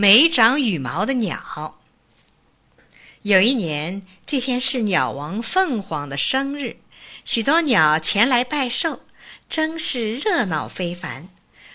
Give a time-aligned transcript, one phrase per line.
[0.00, 1.80] 没长羽毛的鸟。
[3.22, 6.76] 有一年，这天是鸟王凤凰的生日，
[7.24, 9.00] 许多鸟前来拜寿，
[9.48, 11.28] 真是热闹非凡。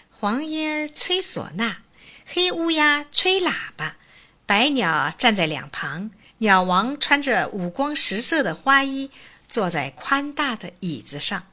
[0.10, 1.80] 黄莺儿吹唢呐，
[2.26, 3.98] 黑乌鸦吹喇叭，
[4.46, 6.10] 白鸟站在两旁。
[6.38, 9.12] 鸟王穿着五光十色的花衣，
[9.50, 11.44] 坐在宽大的椅子上。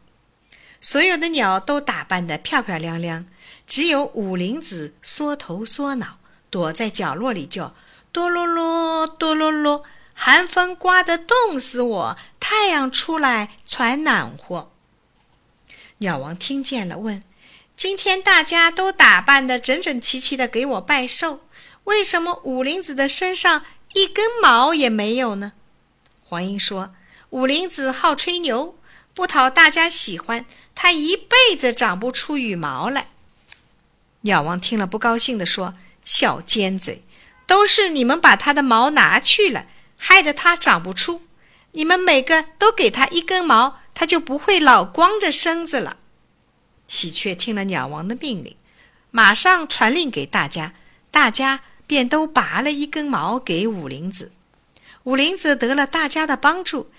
[0.81, 3.27] 所有的鸟都打扮得漂漂亮亮，
[3.67, 6.19] 只有五灵子缩头缩脑。
[6.51, 7.75] 躲在角落里叫
[8.13, 14.71] “哆啰啰，哆啰啰”，寒风刮得冻死我，太阳出来才暖和。
[15.99, 17.23] 鸟王听见了，问
[17.77, 21.41] ：“今天大家都打扮得整整齐齐的给我拜寿，
[21.85, 25.53] 为什么五灵子的身上一根毛也没有呢？”
[26.25, 26.95] 黄莺说
[27.31, 28.77] ：“五灵子好吹牛，
[29.15, 30.45] 不讨大家喜欢，
[30.75, 33.09] 他一辈子长不出羽毛来。”
[34.23, 35.75] 鸟王听了，不高兴地说。
[36.11, 37.05] 小尖嘴，
[37.47, 39.67] 都是你们把它的毛拿去了，
[39.97, 41.23] 害得它长不出。
[41.71, 45.99] 你们每个都给它一根毛，它就不会老光着身子了。
[46.89, 48.57] 喜鹊听了鸟王的命令，
[49.13, 50.75] 马上传令给大家，
[51.13, 54.33] 大家便都拔了一根毛给五灵子。
[55.05, 56.91] 五灵子得了大家的帮助，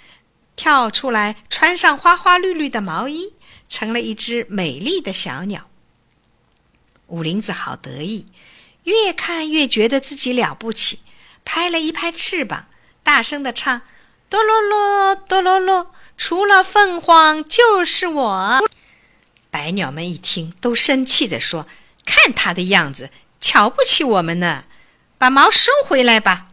[0.56, 3.34] 跳出来，穿上花花绿绿的毛衣，
[3.68, 5.68] 成了一只美丽的小鸟。
[7.08, 8.26] 五灵子好得意。
[8.84, 11.00] 越看越觉得自己了不起，
[11.46, 12.68] 拍了一拍翅膀，
[13.04, 13.82] 大声的唱
[14.30, 18.60] ：“哆啰啰，哆啰啰，除了凤凰就是我。”
[19.52, 21.68] 白鸟们一听，都生气的说
[22.06, 24.66] ：“看他的样子，瞧不起我们呢！
[25.18, 26.48] 把毛收回来吧！”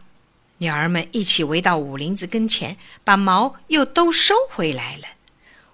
[0.59, 5.07] 鸟儿们一起围到五林子跟前，把毛又都收回来了。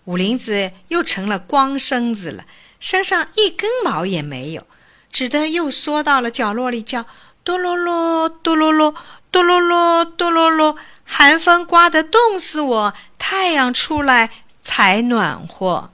[0.03, 2.45] 五林子又成了光身子了，
[2.80, 4.67] 身上一根毛也没有。
[5.16, 7.05] 只得又缩到了角落里，叫
[7.45, 8.94] “哆啰啰，哆啰啰，
[9.31, 10.75] 哆啰啰，哆啰啰”。
[11.07, 14.30] 寒风刮得冻死我，太阳出来
[14.62, 15.90] 才暖和。